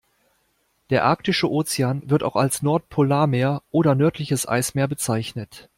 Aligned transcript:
Der 0.89 1.05
Arktische 1.05 1.47
Ozean, 1.51 2.01
wird 2.09 2.23
auch 2.23 2.35
als 2.35 2.63
Nordpolarmeer 2.63 3.61
oder 3.69 3.93
nördliches 3.93 4.47
Eismeer 4.47 4.87
bezeichnet. 4.87 5.69